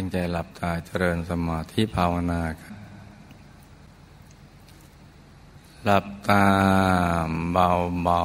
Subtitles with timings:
[0.00, 2.76] ตั้งใจหลับตาเจริญสมาธิภาวนาครับ
[5.84, 6.44] หลับตา
[7.52, 7.68] เบา
[8.04, 8.22] เบา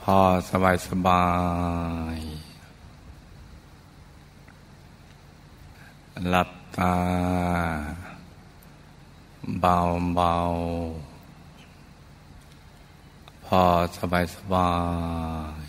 [0.00, 0.18] พอ
[0.50, 1.26] สบายสบา
[2.16, 2.18] ย
[6.30, 6.94] หลับตา
[9.60, 9.78] เบา
[10.14, 10.34] เบา
[13.44, 13.62] พอ
[13.98, 14.70] สบายสบา
[15.60, 15.61] ย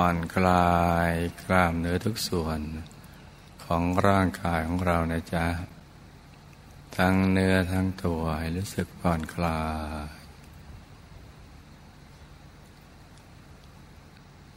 [0.00, 0.76] ผ่อนคลา
[1.10, 2.60] ยกล้ามเนื้อทุกส่วน
[3.64, 5.46] ของร่างกายของเรานะจ๊ะ
[6.96, 9.60] ทั้งเนื้อทั้งตัวให้รู้สึกผ่อนคลา
[10.04, 10.08] ย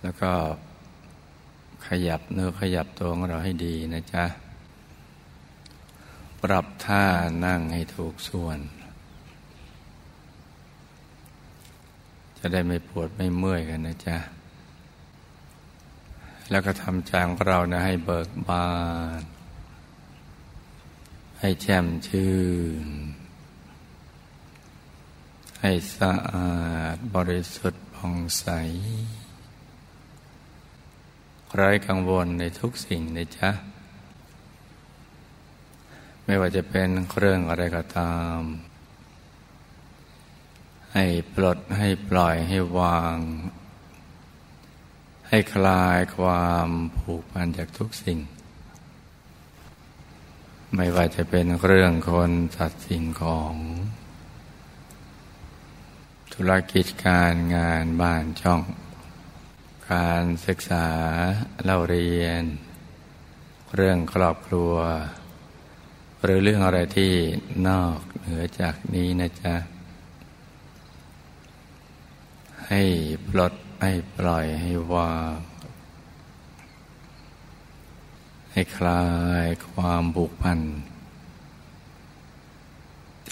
[0.02, 0.32] แล้วก็
[1.88, 4.26] ขยับเนื้อขยับตัวของเราให้ดีนะจ๊ะ
[6.42, 7.04] ปรับท่า
[7.46, 8.60] นั่งให้ถูกส่วน
[12.38, 14.18] จะได้ไม่ปวดไม่เมื่อยกันนะจ๊ะ
[16.50, 18.70] แล้วก็ทำใจของเรานะให้เบิกบา
[19.20, 19.22] น
[21.40, 22.36] ให้แช่มชื่
[22.86, 22.88] น
[25.62, 26.54] ให้สะอา
[26.94, 28.46] ดบริสุทธิ์ผ่องใส
[31.56, 33.52] ไร้กังวลในทุกสิ่งนะจ๊ะ
[36.26, 38.40] ไม่ว่าจะเป็นเครื่องอะไรก็ตาม
[40.94, 43.18] ให้ปลดให้ปล่อยให้วาง
[45.34, 48.20] ให้คลายความผูกพันจากทุกสิ่ง
[50.76, 53.54] ไม่ว่าจะเป็นเรื่องคนสัตว์สิ่งของ
[56.34, 58.62] ธุรกิจการงานบ้านช่อง
[59.92, 60.88] การศึกษา
[61.64, 62.44] เล่าเรียน
[63.76, 64.74] เรื่องครอบครัว
[66.24, 67.14] หรือเรื่องอะไรที่
[67.68, 69.56] นอกเหนือจากนี้นะจ๊ะ
[72.68, 72.82] ให้
[73.30, 75.38] ปลด ให้ปล่อยให้วาง
[78.52, 79.04] ให้คลา
[79.46, 80.60] ยความบุกพัน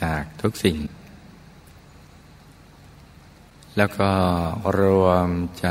[0.01, 0.77] จากทุกสิ่ง
[3.77, 4.11] แล้วก็
[4.79, 5.29] รวม
[5.59, 5.67] ใจ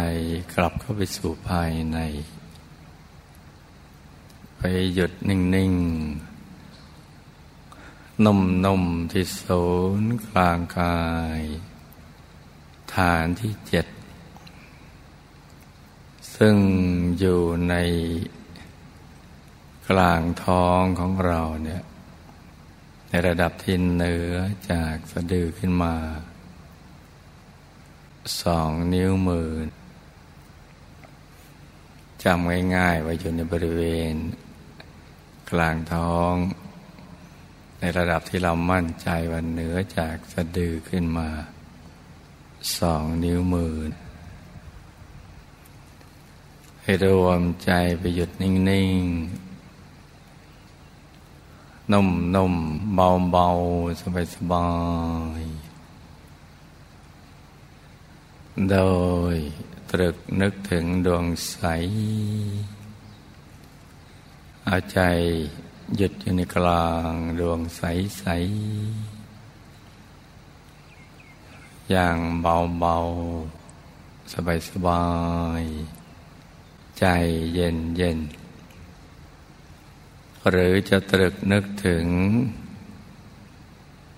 [0.55, 1.99] กลับเข้าไปสู่ภายใน
[4.57, 4.63] ไป
[4.95, 9.65] หยุดนิ่งๆนุ่มๆที่ศู
[10.01, 10.99] นย์กลางกา
[11.39, 11.41] ย
[12.95, 13.87] ฐานที่เจ็ด
[16.43, 16.57] ซึ่ง
[17.19, 17.75] อยู่ใน
[19.89, 21.83] กลางท้องของเราเนี่ย
[23.09, 24.35] ในระดับที่เหนือ
[24.71, 25.95] จากสะดือขึ้นมา
[28.43, 29.51] สองนิ้วมือ
[32.25, 33.83] จำง่ายๆไว้อยู่ในบริเว
[34.13, 34.15] ณ
[35.51, 36.33] กลางท้อง
[37.81, 41.29] ในระดับที่เรามั่นใจว่าเหนือจากสะดือขึ้นมา
[42.79, 43.75] สองนิ้วมือ
[46.89, 49.05] ให้รวมใจไปหยุดนิ่ง
[51.85, 52.95] ๆ นุ่ม ๆ
[53.33, 54.01] เบา ๆ
[54.35, 54.69] สบา
[55.41, 55.43] ย
[57.85, 58.77] ๆ โด
[59.35, 59.37] ย
[59.91, 61.59] ตรึกนึกถึงดวงใส
[64.65, 64.99] เอาใจ
[65.97, 72.97] หยุดอยู่ในกลางดวงใสๆอย่างเบา
[74.27, 74.33] ๆ
[74.71, 75.05] สบา
[75.63, 75.98] ย ๆ
[76.99, 77.07] ใจ
[77.55, 78.19] เย็นเย็น
[80.49, 82.07] หรือจะตรึกนึกถึง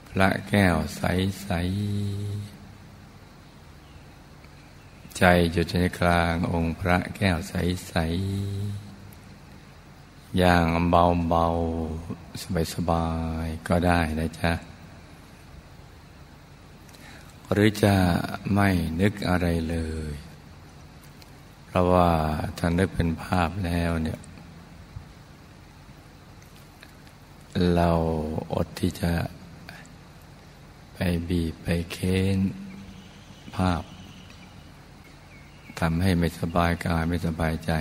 [0.08, 1.02] พระแก้วใส
[1.42, 1.48] ใส
[5.18, 7.54] ใจอยู่ในกลางองค์พระแก้วใส
[7.88, 7.94] ใส
[10.38, 11.46] อย่างเบาเบา
[12.42, 13.06] สบายสบา
[13.44, 14.52] ยก็ได้นะจ๊ะ
[17.52, 17.96] หรือจะ
[18.54, 18.68] ไม่
[19.00, 19.76] นึกอะไรเล
[20.12, 20.14] ย
[21.72, 22.10] เพราะว่า
[22.58, 24.20] ท่านได้เป็นภาพแล้วเนี่ย
[27.74, 27.90] เรา
[28.54, 29.12] อดที่จะ
[30.94, 32.38] ไปบีบไปเค้น
[33.56, 33.82] ภาพ
[35.80, 37.72] ทำให้ไม่สบายกายไม่สบายใจ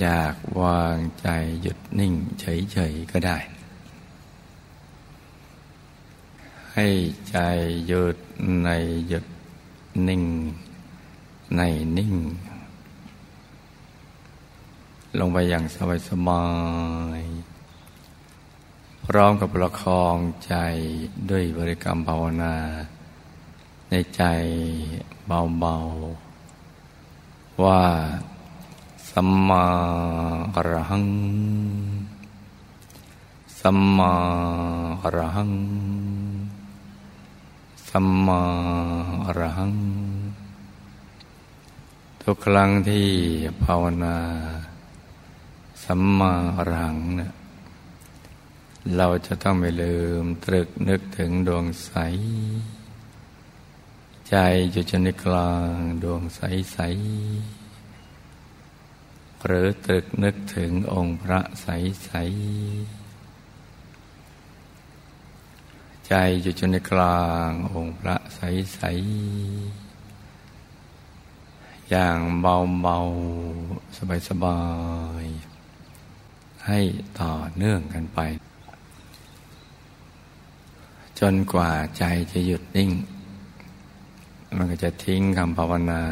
[0.00, 1.28] อยากวางใจ
[1.62, 3.38] หยุดนิ่งเฉยๆก็ได้
[6.74, 6.88] ให้
[7.30, 7.38] ใจ
[7.86, 8.16] หยุด
[8.64, 8.68] ใน
[9.08, 9.24] หยุด
[10.08, 10.22] นิ่ง
[11.54, 11.60] ใน
[11.96, 12.14] นิ่ง
[15.18, 16.44] ลงไปอย่างสบายสบา
[17.18, 17.20] ย
[19.06, 20.16] พร้อมกับประคอง
[20.46, 20.54] ใจ
[21.30, 22.54] ด้วยบริกรรมภาวนา
[23.90, 24.22] ในใจ
[25.26, 27.82] เบาๆ ว่า
[29.10, 29.66] สัมมา
[30.54, 31.06] อรหัง
[33.60, 34.12] สัมมา
[35.02, 35.52] อรหัง
[37.88, 38.40] สัมมา
[39.26, 39.72] อรหัง
[42.28, 43.08] ทุกครั้งที่
[43.64, 44.18] ภาวนา
[45.84, 47.32] สัมมาอรหังเนะ
[48.96, 51.92] เราจะต้องไม่ลืมตรึกนึกถึงดวงใส
[54.28, 54.36] ใจ
[54.70, 56.40] อยู่จในกลางดวงใส
[56.72, 56.78] ใส
[59.44, 61.66] หรือตรึกนึกถึงองค์พระใส
[62.04, 62.10] ใส
[66.08, 68.40] ใจอยู่จนในกลางองค์พระใส
[68.74, 68.80] ใส
[71.90, 72.98] อย่างเบาเบา
[73.96, 74.60] สบายสบา
[75.22, 75.24] ย
[76.66, 76.80] ให้
[77.20, 78.20] ต่อเนื่องกันไป
[81.18, 82.90] จนกว่าใจจะหยุดนิ่ง
[84.56, 86.02] มันก็จะทิ้งคำภาวนา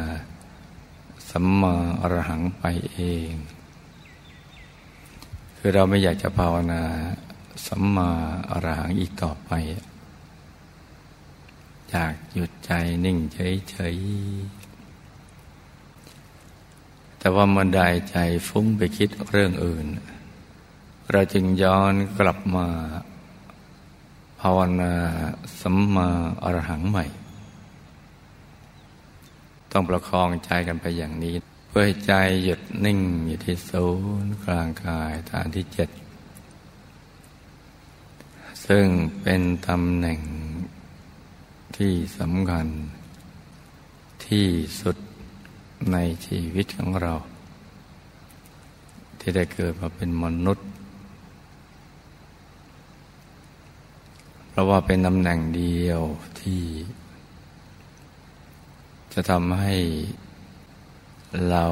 [1.30, 2.98] สัมมาอรหังไปเอ
[3.28, 3.30] ง
[5.56, 6.82] คือเราไม่อยากจะภาวนา
[7.66, 8.10] สัมมา
[8.50, 9.50] อรหังอีกต่อไป
[11.90, 12.72] อยากหยุดใจ
[13.04, 14.73] นิ่งเฉยๆ
[17.24, 18.16] แต่ว่ามันได้ใจ
[18.48, 19.86] ฟุ้งไปคิดเรื่องอื่น
[21.12, 22.68] เราจึงย้อนกลับมา
[24.40, 24.94] ภาวนา
[25.60, 26.08] สัมมา
[26.42, 27.04] อรหังใหม่
[29.72, 31.34] ต้องประคองใจกันไปอย่างนี้
[31.68, 32.12] เพื่อให้ใจ
[32.44, 33.86] หยุดนิ่งอยู่ที่ศู
[34.24, 35.88] นย์กลางกายฐานที่เจ็ด
[38.66, 38.86] ซึ่ง
[39.20, 40.20] เป็นตำแหน่ง
[41.76, 42.66] ที่สำคัญ
[44.26, 44.48] ที่
[44.82, 44.96] สุด
[45.92, 47.14] ในชีวิตของเรา
[49.18, 50.66] ที่ได้เกิดมาเป็นมนุษย์
[54.48, 56.00] เพราะว่าเป็นตำแหน่งเดียว
[56.40, 56.62] ที่
[59.12, 59.74] จะทำให้
[61.50, 61.66] เรา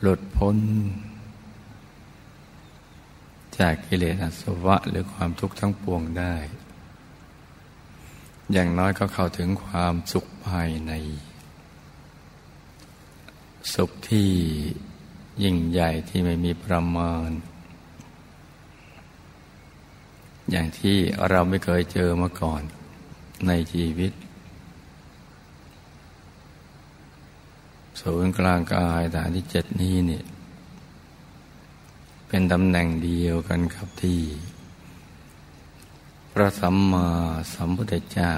[0.00, 0.56] หลุดพ้น
[3.58, 6.34] จากกิเลสอสวะหรือความทุกข์ทั้งปวงได้
[8.52, 10.92] อย่างน้อยก็เข้าถึงความสุขภายใน
[13.74, 14.30] สุขที่
[15.42, 17.28] ยิ่งใหญ่ที่ไม่มีประมาณ
[20.50, 20.96] อย่างที่
[21.28, 22.62] เราไม่เคยเจอมาก่อน
[23.46, 24.12] ในชีวิต
[28.00, 30.24] ศูนย์กลางกายฐานที่เจ็ดนี้เนี่ย
[32.28, 34.20] เป็นตำแหน่งเดียวกันครับที่
[36.32, 37.08] พระสัมมา
[37.54, 38.32] สัมพุทธเจ้า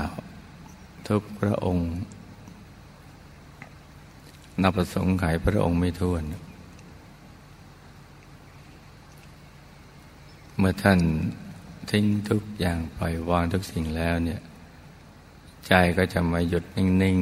[1.09, 1.91] ทุกพระองค์
[4.63, 6.23] นับประสงค์ไขพระองค์ไม่ท้วน
[10.59, 11.01] เมื่อท่าน
[11.91, 14.41] ทิ้งทุกอย่างปล่อยวางทุกสิ่งแล้วเนี่ย
[15.67, 17.21] ใจก็จะมาหยุดนิ่ง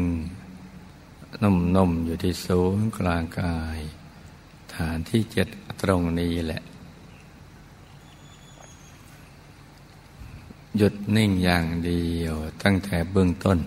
[0.65, 3.79] ๆนุ่มๆอยู่ที่ศูนย์กลางกาย
[4.75, 5.49] ฐานที่เจ็ด
[5.83, 6.63] ตรงนี้แหละ
[10.77, 13.59] หยุดนิ่งอย่างเดียวตั้งแต่เบื้องต้น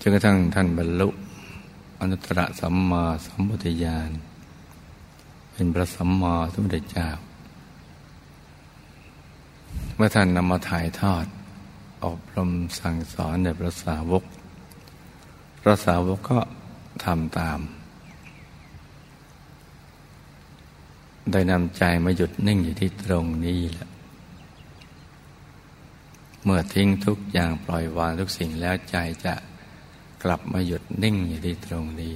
[0.00, 1.08] จนกระทั่งท่านบรรลุ
[2.00, 4.10] อนุตตรสัมมาสัมพุทธญาณ
[5.52, 7.08] เป็นพระสัมมาสัมพุทธเจ้า
[9.94, 11.26] เมื่อท่านนำมาถ่ายทอด
[12.04, 12.50] อบรม
[12.80, 14.24] สั่งสอนในพระสาวก
[15.60, 16.40] พระสาวกก็
[17.04, 17.60] ทำตาม
[21.32, 23.88] ได้นำใจมาหยุดนิ่งอยู่ที่ตรงนี้แหละ
[26.44, 29.34] เมื่อทิ้งทุกอย่างปล่อยวางทุกสิ่งแล้วใจจะ
[30.22, 32.14] กลับมาหยุดนิ่งอยู่ที่ตรงนี้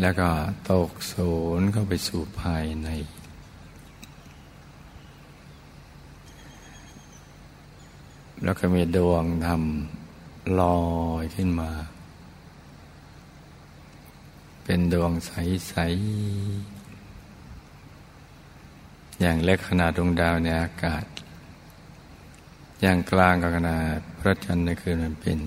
[0.00, 0.28] แล้วก็
[0.70, 1.14] ตกโส
[1.58, 2.88] นเข้าไปสู่ภายใน
[8.44, 9.62] แล้วก็มีดวงธรรม
[10.60, 10.80] ลอ
[11.22, 11.70] ยขึ้นมา
[14.64, 15.74] เป็นดวงใส
[16.72, 16.80] ๆ
[19.20, 21.04] อย่างเล็กขนาดดวงดาวในอากาศ
[22.80, 25.38] อย่างกลางก็ขนาดพระจันทร์ในคืนมันเป็น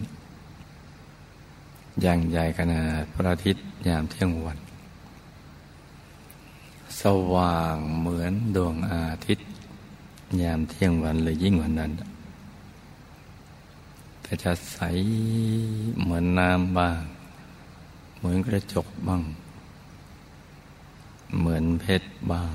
[2.01, 4.57] อย่างใหญ่ขนาดพระอาทิตย์ยามเที่ยงวัน
[7.01, 9.47] สว่างเหมือนดวงอาทิตย์
[10.41, 11.91] ยามเที่ยงวันเลยยิ่งกว่านั้น
[14.21, 14.79] แต่จะใส
[16.01, 17.01] เหมือนน้ำบ้าง
[18.17, 19.21] เหมือนกระจกบ้าง
[21.39, 22.53] เหมือนเพชรบ้าง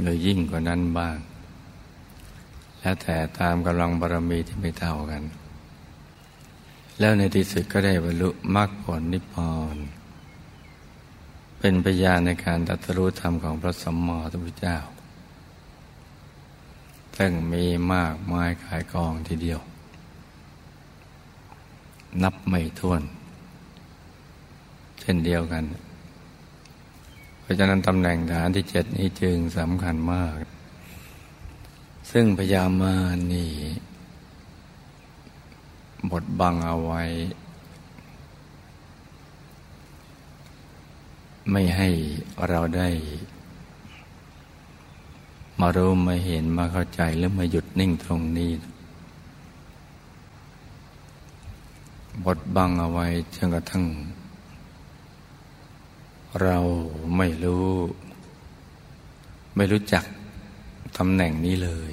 [0.00, 1.16] หรือยิ่งกว่านั้นบ้าง
[2.86, 5.22] แล้วแต่ตามกำลังบารมีที่ไม่เท่ากัน
[6.98, 9.76] แล้วในที่สุดก็ได้บรรลุมรรคผลนิพพาน
[11.58, 14.78] เป็นพยานในการตัตรู้ธรรมของพระสัมมาสัมพุทธเจ้า
[17.16, 19.60] ซึ่งมีมากมายขายกองทีเดียว
[22.22, 23.02] นับไม่ถ้วน
[25.00, 25.64] เช่นเดียวกัน
[27.40, 30.34] เพราะฉะนั้นตำแหน่งฐานที่เจ็ดนี้จึงสำคัญมาก
[32.10, 32.94] ซึ่งพยามา
[33.32, 33.50] นี่
[36.10, 37.02] บดบังเอาไว้
[41.50, 41.88] ไม่ให้
[42.48, 42.88] เราได้
[45.60, 48.50] มารู้มาเห็นมาเข้าใจแล้วมาหยุดนิ่งตรงนี้
[52.24, 53.84] บดบังเอาไว้จนกระทั่ง
[56.42, 56.58] เรา
[57.16, 57.66] ไม่รู้
[59.56, 60.04] ไม่รู้จัก
[60.98, 61.92] ตำแหน่งนี้เลย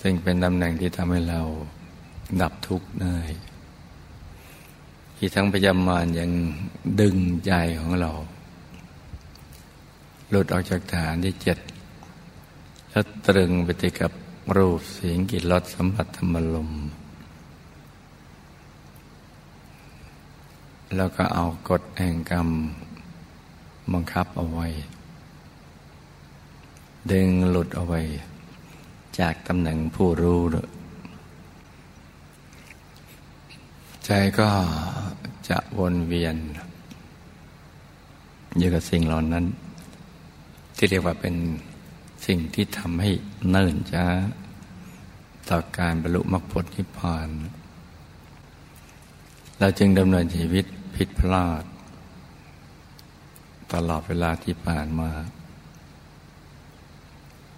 [0.00, 1.40] ซึ่งเป็นตำแหน่งที่ทำให้เรา
[2.40, 3.18] ดับทุกข์ได้
[5.16, 6.30] ที่ทั้งพยามารยัง
[7.00, 8.12] ดึงใจของเรา
[10.30, 11.58] หลุดออกจากฐานที่เจ็ด
[12.90, 14.12] แล้วตรึงไปติดกับ
[14.56, 16.70] รูปเสียงกิจรสสัมผัสธรรมลม
[20.96, 22.48] แล้วก็เอากฎแห่งกรรม
[23.92, 24.66] บังคับเอาไว้
[27.12, 28.00] ดึงหลุดเอาไว้
[29.18, 30.40] จากตำแหน่งผู้รู้
[34.04, 34.48] ใจก็
[35.48, 36.36] จะวนเวียน
[38.58, 39.44] อยู่กับสิ่งเหล่านั้น
[40.76, 41.34] ที่เรียกว่าเป็น
[42.26, 43.10] สิ่งที่ทำให้
[43.50, 44.06] เนิ่นช้า
[45.48, 47.28] ต่อการบรรลุมรรคผลนิพพาน
[49.58, 50.64] เราจึงดำเนินชีวิต
[50.96, 51.64] ผิดพลาด
[53.72, 55.10] ตลอดเวลาที่ผ่านมา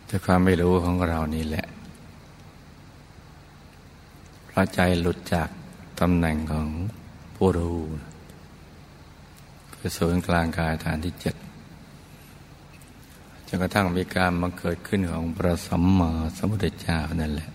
[0.09, 1.67] ด้วยความไม่รู้ของเรานี่แหละ
[4.49, 5.49] พระใจหลุดจาก
[6.00, 6.69] ตำแหน่งของ
[7.37, 7.79] ผู้รู้
[9.75, 11.35] คือศูนย์กลางกายฐานที่เจ็ด
[13.47, 17.50] จนกระทั่งมีการมาเกิดขึ้นของพระสัมมาสัมพุทธเจ้านั่นแหละ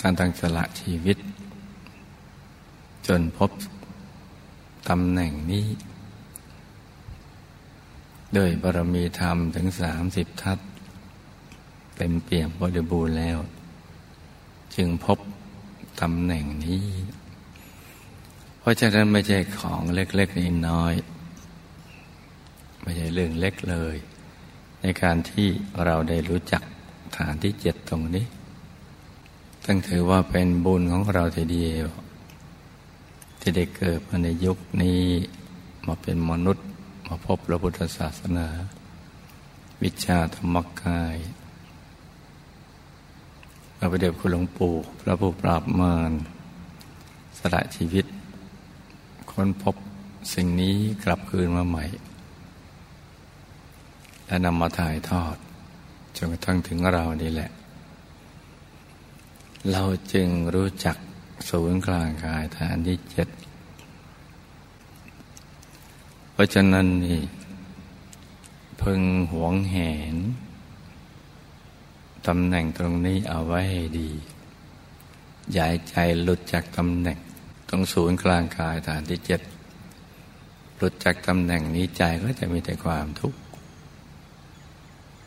[0.00, 1.18] การตั้งสละชีวิต
[3.06, 3.50] จนพบ
[4.88, 5.66] ตำแหน่งนี้
[8.34, 10.58] โดยบารมีธรรมถึงสามสิบทัศ
[12.02, 13.38] เต็มเปี่ยมบริบูรณ์แล้ว
[14.74, 15.18] จึงพบ
[16.00, 16.86] ตำแหน่งนี้
[18.58, 20.94] เพราะฉะนั้นไม่ใช่ของเล็กๆนน้อย
[22.82, 23.96] ไม่ใช่เรื่องเล็กเลย
[24.82, 25.48] ในการที่
[25.84, 26.62] เราได้รู้จัก
[27.16, 28.26] ฐานที่เจ็ดตรงนี้
[29.64, 31.88] ตั้งถือว่าเป็นบุญของเราทีเดียว
[33.40, 35.02] ที่ได้เกิดมาในยุคนี้
[35.86, 36.66] มาเป็นมนุษย์
[37.08, 38.48] มาพบพระพุทธศาสนา
[39.82, 41.18] วิชาธรรมกาย
[43.82, 46.12] พระประเดบคุณหลวงปู่พระผู้ปราบมาร
[47.38, 48.06] สละชีวิต
[49.30, 49.76] ค้นพบ
[50.34, 51.84] สิ่งนี้กลับคืนมาใหม่
[54.26, 55.36] และนำมาถ่ายทอด
[56.16, 57.50] จนกระทั่งถึงเรานี่แหละ
[59.72, 59.82] เรา
[60.12, 60.96] จึงรู้จัก
[61.48, 63.28] ศูนย์กลางกายฐานที่เจ็ด
[66.32, 67.20] เพราะฉะนั้นนี่
[68.82, 69.76] พึงหวงแห
[70.14, 70.16] น
[72.26, 74.10] ตำแหน่งตรงนี้เอาไว้ให้ดี
[75.56, 77.18] ย่าใใจหลุดจากตำแหน่ง
[77.68, 79.40] ตรงศูนย์กลางกายฐานที่เจ็ด
[80.76, 83.38] หลุดจากตำแหน่งนี้ใจก็จะมีแต่ความทุกข์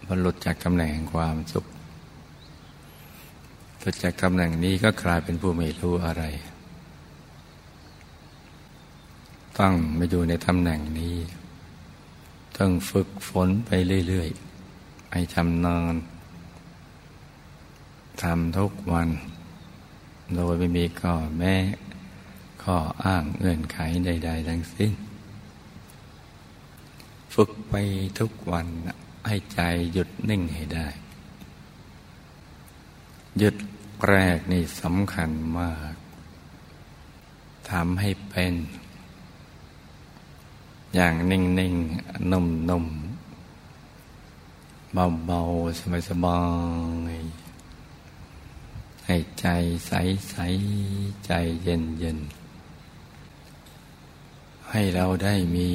[0.05, 1.65] พอหลุดจากตำแหน่งแห่งความสุข
[3.79, 6.23] หลุดจากตำแหน่งนี้ก็กลายเป็นผู้ไม่รู้อะไร
[9.59, 11.15] ต้องมาอยู่ในตำแหน่งนี้
[12.57, 13.69] ต้องฝึกฝนไป
[14.07, 15.95] เรื่อยๆให้ชำนาญ
[18.21, 19.09] ทำทุกวัน
[20.35, 21.55] โดยไม่มีข้อแม้
[22.63, 24.91] ข้ออ้างเงื่อนไขใด ๆ ทั้งสิ้น
[27.33, 27.73] ฝึกไป
[28.19, 28.67] ทุกวัน
[29.27, 29.59] ให้ใจ
[29.93, 30.87] หยุดนิ่งให้ได้
[33.39, 33.55] หยุด
[34.07, 35.93] แรกนี่สำคัญมาก
[37.69, 38.53] ทำให้เป็น
[40.95, 41.41] อย่างนิ่
[41.73, 42.93] งๆนุ่มๆ
[45.25, 46.39] เบาๆสบา
[47.13, 47.42] ยๆ
[49.05, 49.47] ให้ใจ
[49.87, 49.93] ใส
[50.29, 50.35] ใส
[51.25, 51.31] ใจ
[51.63, 52.19] เย็นเย็น
[54.69, 55.71] ให้เราได้มี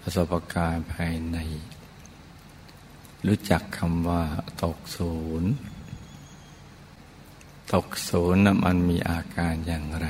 [0.00, 1.38] ประสบการณ์ภายใน
[3.26, 4.22] รู้จักคำว่า
[4.62, 5.50] ตกศูนย์
[7.72, 10.08] ตกศูนย์นะมันมีอาการอย่างไร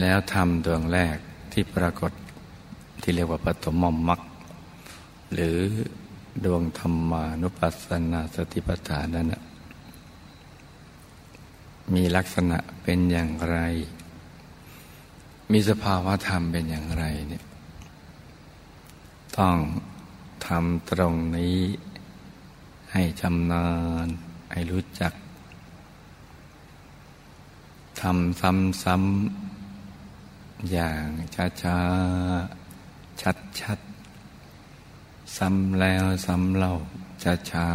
[0.00, 1.16] แล้วทำดวงแรก
[1.52, 2.12] ที่ปรากฏ
[3.02, 4.20] ที่เรียกว่าปฐมมรรค
[5.32, 5.58] หรือ
[6.44, 9.34] ดวงธรรมานุปัสสนาสติปัฏฐานนั้น
[11.94, 13.58] มีลักษณะเป็นอย่างไร
[15.52, 17.44] มีสภาวะธรรมเป็นอย่างไรเนี่ย
[19.38, 19.56] ต้อง
[20.46, 21.58] ทำตรงนี้
[22.92, 23.68] ให้ชำนา
[24.04, 24.06] ญ
[24.52, 25.12] ให้รู้จัก
[28.00, 28.40] ทำ
[28.84, 31.06] ซ้ำๆอย่าง
[31.62, 33.22] ช้าๆ
[33.60, 33.91] ชัดๆ
[35.36, 36.74] ซ้ำแล้วซ้ำเล่า
[37.22, 37.68] ช้าช้า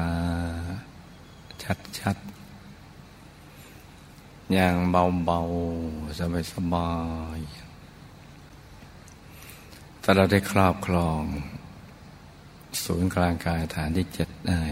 [2.00, 2.18] ชัด
[4.54, 6.20] อย่างเบาๆ
[6.54, 6.92] สบา
[7.38, 7.62] ยๆ
[10.02, 11.22] ถ้าเราได้ครอบครอง
[12.84, 14.64] ศูนย์กลางกายฐานที่เจ็ดได้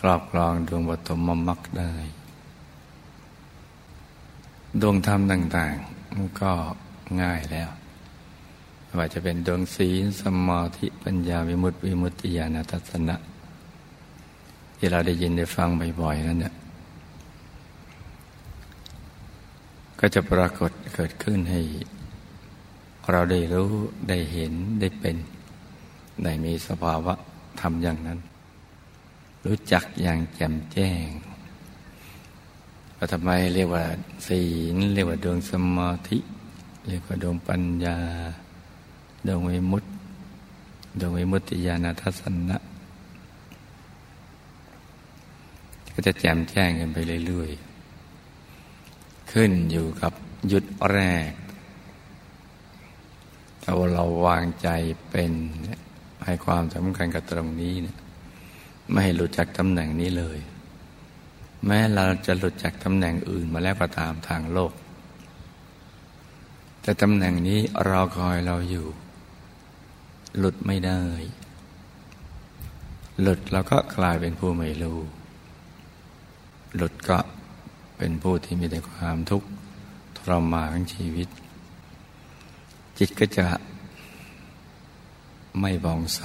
[0.00, 1.94] ครอบครองดวงบตมมมักได้
[4.80, 6.52] ดวงธรรมต่าง ๆ มันก็
[7.22, 7.70] ง่ายแล้ว
[8.98, 13.16] ว่าจะเป็นดวงศีลสมาธิปัญญาวิมุตติวิมุตติญาณทัศนะ
[14.76, 15.68] ที่เราได้ยินได้ฟัง
[16.00, 16.54] บ่อยๆนั่นเนี่ย
[19.98, 21.60] ก็จะปรากฏเกิดขึ้นให้
[23.10, 23.70] เราได้รู้
[24.08, 25.16] ได้เห็นได้เป็น
[26.24, 27.14] ได้มีสภาวะ
[27.60, 28.18] ทำอย่างนั้น
[29.46, 31.08] รู้จักอย่างแจ่มแจ้ง
[32.96, 33.84] ว่าทำไมเรียกว่า
[34.26, 34.42] ศี
[34.74, 36.18] ลเรียกว่าดวงสมาธิ
[36.88, 37.98] เรียกว่าดวงปัญญา
[39.26, 39.88] ดวงวิมุตติ
[41.00, 42.56] ดวงวิมุตติญาณทัศนะ
[45.92, 50.12] ก็จะแจ่มแจ้งกันไปเรื่อยๆ ขึ้นอยู่กับ
[50.52, 50.98] ยุดแร
[51.28, 51.30] ก
[53.62, 54.68] ถ้าเราวางใจ
[55.10, 55.32] เป็น
[56.24, 57.96] ให้ความสำคัญกับตรงนี้เนี่ย
[58.90, 60.38] ไม่ให้หลุดจากตำแหน่งนี้เลย
[61.66, 64.72] แม้เราจะหลุดจากตำแหน่งอื่นมาแล้วก็ตามทางโลก
[66.82, 68.86] แต่ตำแหน่งนี้รอคอยเราอยู่
[70.38, 71.02] หลุดไม่ได้
[73.20, 74.98] หลุดเราก็กลายเป็นผู้ไม่รู้
[76.76, 77.18] หลุดก็
[77.96, 79.48] เป็นผู้ที่มีแต่ความทุกข์
[80.16, 81.28] ทรมานของชีวิต
[82.98, 83.46] จิตก็จะ
[85.60, 86.22] ไม่บองใส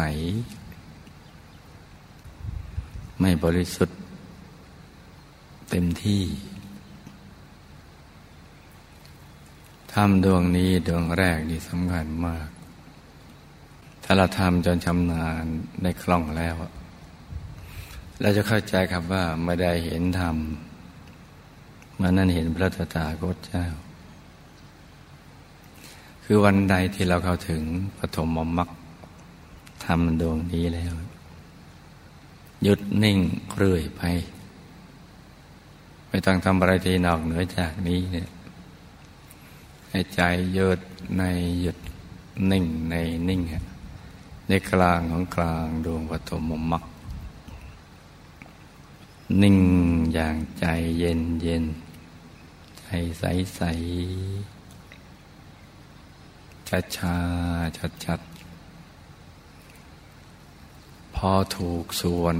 [3.20, 4.00] ไม่บริสุทธิ์
[5.70, 6.24] เต็มที่
[9.94, 12.48] ทำดวงนี้ดวงแรกนี่สำคัญมาก
[14.08, 15.46] ถ้าเราทำจนชำนาญ
[15.84, 16.56] ในคล่องแล้ว
[18.22, 20.36] เราจะเข้าใจครับว่าไม่ได้เห็นธรรม
[22.00, 23.65] มันนั่นเห็นพระตถาคตเจ้า
[26.24, 27.62] คือวันใดที่เราเข้าถึง
[27.98, 28.70] ปฐมมรรค
[29.86, 30.94] ทำดวงนี้แล้ว
[32.63, 33.18] หยุดนิ่ง
[33.56, 34.02] เรื่อยไป
[36.10, 38.30] ไม่ต้องทำอะไรที่นอกเหนือจากนี้เนี่ย
[39.89, 40.22] ให้ใจ
[40.54, 40.80] หยุด
[41.18, 41.24] ใน
[41.62, 41.78] หยุด
[42.52, 42.96] นิ่งใน
[43.30, 43.41] นิ่ง
[44.47, 46.84] ในกลางของกลางดวงปฐมมรรค
[49.41, 49.58] นิ่ง
[50.13, 50.65] อย่างใจ
[50.99, 51.63] เย็นเย็น
[52.79, 52.88] ใจ
[53.19, 53.23] ใส
[53.55, 53.62] ใส
[56.69, 57.17] ชัดชา
[57.77, 58.19] ชัดชัด
[61.15, 62.38] พอถูกส่วน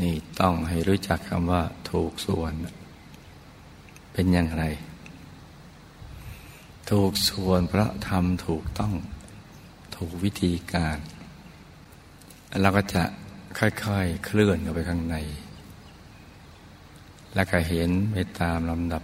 [0.00, 2.52] นี่ต้องให้รู้จักคำว่าถูกส่วน
[4.12, 4.64] เป็นอย่างไร
[6.90, 8.92] ถูกส่วนพราะทำถูกต้อง
[10.04, 10.98] ถูกวิธีการ
[12.60, 13.02] เราก็จะ
[13.58, 15.16] ค่อยๆ เคลื่อนเข้าไปข้างใน
[17.34, 19.02] แล้วก็เห็นไปตามลำดับ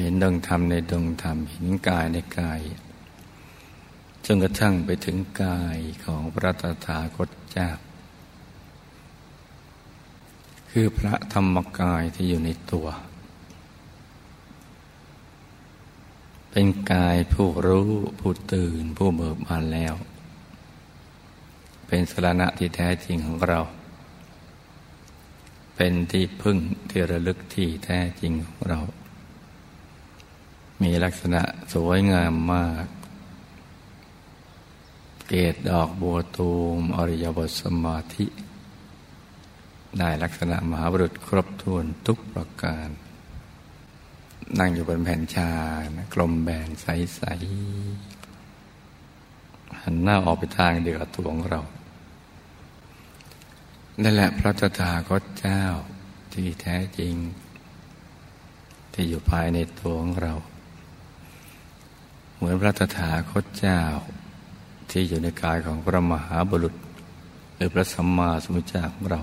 [0.00, 2.60] เห็นดวงธรรมในดวงธรรม เห็นกายในกาย
[4.24, 7.68] จนกระทั่งไปถึงกายของพระตถาคตเจ้า
[10.70, 12.88] คือพระธรรมกายที่อยู่ในตัว
[16.54, 19.94] เป็นกายผู้รู้ผู้ตื่นผู้เบิกบานแล้ว
[21.86, 23.60] เป็นสรณะที่แท้จริงของเรา
[25.76, 26.58] เป็นที่พึ่ง
[26.90, 28.80] ที่ระลึกที่แท้จริงของเรา
[30.82, 32.86] มีลักษณะสวยงามมาก
[35.28, 38.26] เกตดอกบัวตูมอริยบทสมาธิ
[39.98, 42.88] ได้ลักษณะมหาบุรุษครบถ้วนทุกประการ
[44.58, 45.50] นั่งอยู่บนแผ่นชา
[45.96, 51.62] นะกลมแบนใสๆหันหน้าออกไปทางเดียวกับตัวของเรา
[54.02, 55.62] นั่นแหละพระตถาคตเจ้า
[56.32, 57.14] ที่แท้จริง
[58.92, 60.34] ที่อยู่ภายในตัวของเรา
[62.36, 63.80] เหมือนพระตถาคตเจ้า
[64.90, 66.74] ที่อยู่ในกายของพระมหาบุรุษ
[67.54, 69.20] หรือพระสัมมาสัมพุทธเจ้าของเรา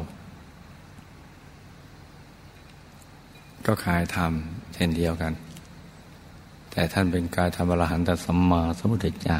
[3.72, 4.34] ก็ขายธรรม
[4.80, 5.34] ช่นเดียวกัน
[6.72, 9.40] แต่ท่านเป็นกายธรรมรหันตสัมมาสัมพุทธเจ้า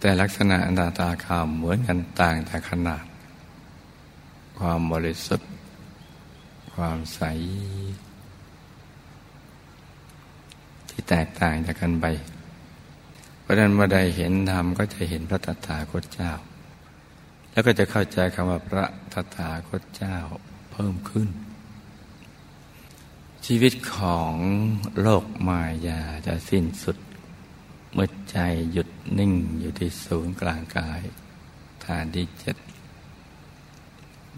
[0.00, 3.04] แต่ลักษณะอันตาตาขามเหมือนกันต่างแต่ขนาด
[4.58, 5.48] ความบริสุทธิ์
[6.74, 7.20] ความใส
[10.88, 12.06] ที่แตกต่างจากกันไป
[13.40, 16.32] เพราะนั้นเมื่อใดเห็นธรรมก็จะเห็นพระตถาคตเจ้า
[17.50, 20.16] แล้วก็จะเข้าใจคำว่าพระตถาคตเจ้า
[20.72, 21.30] เพิ่มขึ้น
[23.46, 24.34] ชีวิตของ
[25.00, 26.96] โลกมายาจะสิ้นสุด
[27.92, 28.36] เมื่อใจ
[28.72, 31.02] หยุดนิ่งอยู่ที่ศูนย์กลางกาย
[31.84, 32.56] ฐานที่เจ็ด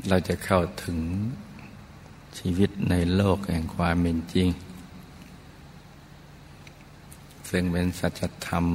[0.09, 0.99] เราจะเข้าถึง
[2.39, 4.49] ชีวิตในโลกแห่งความเป็นจริง
[7.51, 8.67] ซึ่งเป็นสัจธรรม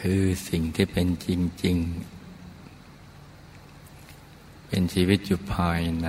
[0.00, 1.28] คือสิ่งที่เป็นจ
[1.64, 1.86] ริง ๆ
[4.66, 6.08] เป็นชีวิตอยู่ภายใน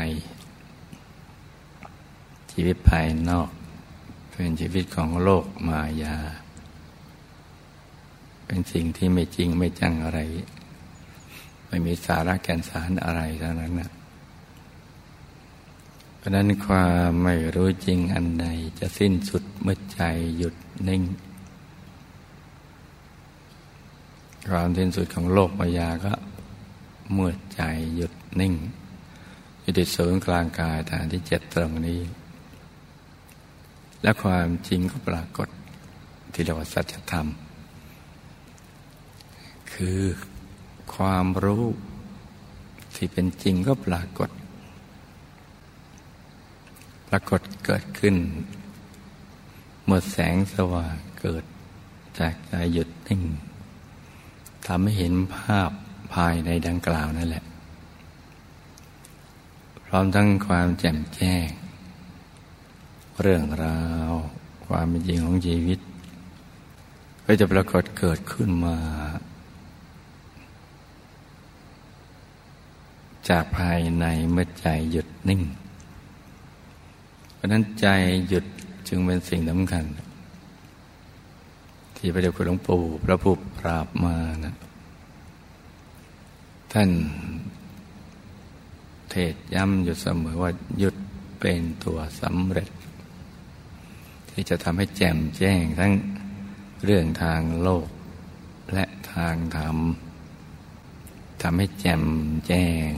[2.52, 3.50] ชีวิตภายนอก
[4.32, 6.16] เป็นชีวิตของโลกมายา
[8.46, 10.20] เป็นสิ่งที่ไม่จริงไม่จังอะไร
[11.68, 13.92] ไม่มีสาระแก่นสารอะไรทั้งนั้นนะ
[16.18, 18.48] เพราะนั้นความไม่รู้จริงอันใด
[18.80, 20.02] จะสิ้นสุดเมื่อใจ
[20.38, 20.56] หยุด
[20.90, 21.04] นิ่ง
[24.50, 26.14] ความสิ้นสุดของโลกมายาก็
[27.14, 27.62] เมื่อใจ
[27.96, 28.54] หยุดนิ่ง
[29.62, 32.00] อยู่ที่ศูนย์กลางกายฐานที่เจ็ดตรงนี้
[34.04, 35.48] และความจริงก็ปรากฏ
[36.34, 37.28] ที่เรียกว่าสัจธรรม
[39.74, 40.02] คือ
[40.96, 41.66] ความรู้
[42.96, 44.30] ที่เป็นจริงก็ปรากฏ
[47.08, 48.16] ปรากฏเกิดขึ้น
[49.86, 51.44] เมื่อแสงสว่างเกิด
[52.20, 53.22] จากใจหยุดนิ่ง
[54.66, 55.72] ทำให้เห็นภาพ
[56.14, 57.44] ภายในดังกล่าวนั่นแหละ
[59.86, 61.48] พร้อมทั้งความแจ่มแจ้ง
[63.22, 63.80] เรื่องรา
[64.10, 64.12] ว
[64.68, 65.80] ความเป็นจริงของชีวิต
[67.26, 68.78] ก็จะปรากฏเกิดขึ้นมา
[73.30, 75.42] จากภายในเมื่อใจหยุดนิ่ง
[77.36, 77.88] เพราะนั้นใจ
[78.28, 78.46] หยุด
[78.88, 79.84] จึงเป็นสิ่งสำคัญ
[81.96, 84.56] ที่พระเดชคุณหลวงปู่พระผู้ปราบมานะ
[86.74, 86.90] ท่าน
[89.12, 90.96] เทศย้ำอยู่เสมอว่าหยุด
[91.40, 92.70] เป็นตัวสำเร็จ
[94.32, 95.92] ที่จะทำให้แจ่มแจ้งทั้ง
[96.84, 97.88] เรื่องทางโลก
[98.74, 99.78] และทางธรรม
[101.42, 102.04] ทำให้แจ่ม
[102.48, 102.90] แจ้ง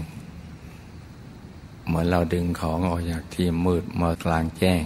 [1.86, 4.84] เหมือนเราดึงของออกจากที่มืดมากลางแจ้ง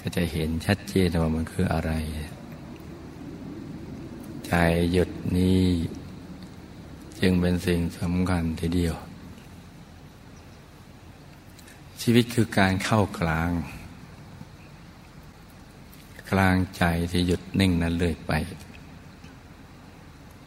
[0.00, 1.92] ก็จะเห็นชัดเจนว่ามันคืออะไร
[4.46, 4.52] ใจ
[4.92, 5.64] หยุดนี้
[7.20, 8.94] จึงเป็นสิ่งสำคัญทีเดียว
[12.00, 13.50] ชีวิตคือการเข้ากลาง
[16.32, 18.32] กลางใจที่หยุดนิ่งนั้นเลื่อยไป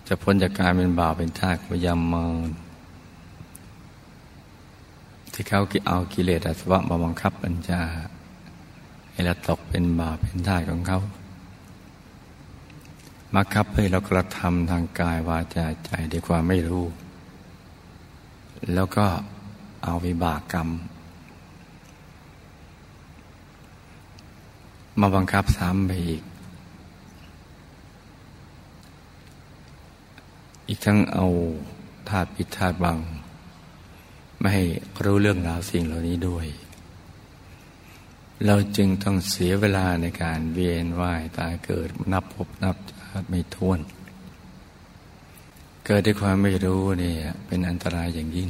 [0.07, 2.33] จะพ้นจากการเป็นบ่าวเป็นทาสพยายามมอง
[5.33, 7.81] ที่เขาเอากิเลสอาสวะมาบังคับบัญชา
[9.11, 10.99] ให้เราตกเป็นบาปเป็นท่าของเขา
[13.33, 16.85] มาคับให้เรากระทำทางกายวาจาใจด้วยความไม่รู้
[18.73, 19.05] แล้วก็
[19.83, 20.69] เอาวิบากกรรม
[24.99, 26.23] มาบังคับซ้ำไปอีก
[30.67, 31.25] อีกทั้งเอา
[32.09, 32.97] ธาตุปิดธาตุบัง
[34.39, 34.63] ไม่ให้
[35.03, 36.47] รู้เรื่องราวสิ่งเหล่านี้ด้วย
[38.45, 43.79] เราจึงต้องเสียเวลาในการเวียนว่ายตายเกิดนับพบนับชาติไม่ท้วน
[45.85, 48.49] เกิดด้วยความไม่รู้เนี่ยเป็นอันตรายอย่างยิ่ง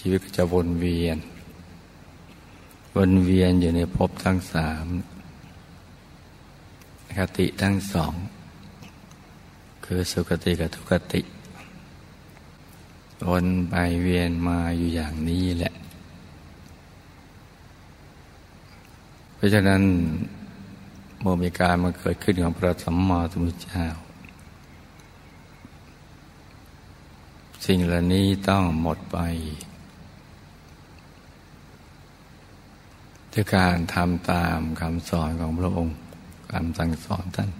[0.00, 1.18] ชีวิตก็จะวนเวียน
[2.98, 4.86] วนเวียนอยู่ในภพทั้งสาม
[7.18, 8.12] คติทั้งสอง
[9.84, 11.20] คือสุคติกับทุกติ
[13.30, 15.72] วนไปเวียนมาอยู่อย่างนี้แหละ
[19.34, 19.82] เพราะฉะนั้น
[21.20, 23.86] เมื่อมีการมาเกิดขึ้นของพระสัมมาสัมพุทธเจ้า
[27.66, 29.18] สิ่งเหล่านี้ต้องหมดไป
[33.40, 35.96] ด้วยการทำตามคำสอนของพระองค์
[36.52, 37.50] คำสั่งสอนท่าน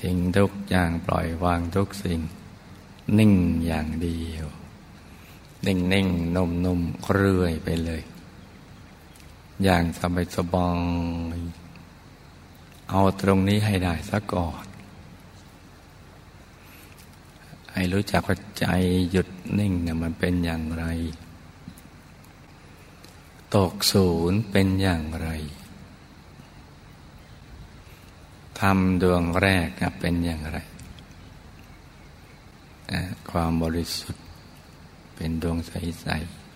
[0.00, 2.20] ทิ้งทุกอย่างปล่อยวางทุกสิ่ง
[3.18, 3.32] นิ่ง
[3.66, 4.46] อย่างเดียว
[5.66, 8.02] นิ่งนิ่งนุ่มนุ่มเรื่อยไปเลย
[9.64, 10.70] อย่างสบายสบา
[11.36, 11.40] ย
[12.90, 14.64] เอาตรงนี้ให้ได้ซะก่อน
[17.72, 18.66] ให้รู้จักว่าใจ
[19.10, 19.28] หยุด
[19.58, 20.86] นิ่งเนี่ยมันเป็นอย่างไร
[23.54, 25.28] ตกศูนย์เป็นอย่างไร
[28.60, 29.68] ทำดวงแรก
[30.00, 30.58] เป็นอย่างไร
[33.30, 34.24] ความบริสุทธิ์
[35.14, 36.46] เป็นดวงใส ๆ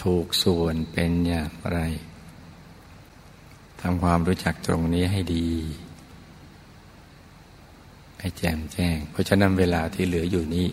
[0.00, 1.78] ถูกส่วนเป็นอย่างไร
[3.80, 5.48] ทำความรู้จักตรงนี้ให้ดี
[8.18, 10.66] ให้แจ่มแจ้ง เพราะฉะนั้นเวลาที่เหลืออยู่นี้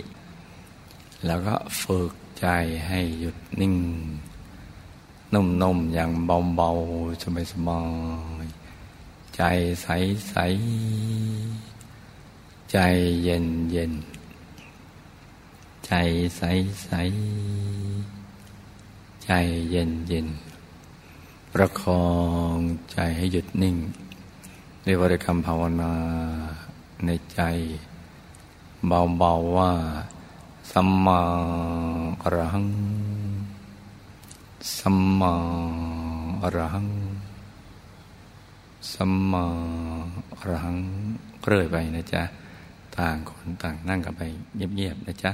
[1.26, 2.48] เราก็ฝึกใจ
[2.88, 3.76] ให้หยุดนิ่ง
[5.34, 6.12] นุ่มๆ อย่าง
[6.56, 7.80] เบาๆสบา
[8.44, 9.42] ยๆใจ
[9.82, 12.78] ใสๆใจ
[13.24, 13.94] เย็นเย็น
[15.86, 15.92] ใจ
[16.38, 16.42] ใส
[16.84, 19.30] ใใจ
[19.70, 20.28] เย็นเย็น
[21.54, 22.06] ประคอ
[22.56, 22.58] ง
[22.92, 23.76] ใจให้หยุดนิ่ง
[24.84, 25.94] เรียกวริกรรมภาวนา
[27.06, 27.42] ในใจ
[28.88, 29.72] เบาๆว่า
[30.72, 31.20] สัมมา
[32.24, 32.68] อรหัง
[34.78, 35.34] สัมมา
[36.44, 36.90] อรหัง
[38.94, 39.46] สัมมา
[40.40, 40.78] อรหัง
[41.44, 42.22] เรื่อยไปนะจ๊ะ
[42.98, 44.22] ต่างคนต่างนั่งกันไป
[44.56, 45.32] เงียบๆนะจ๊ะ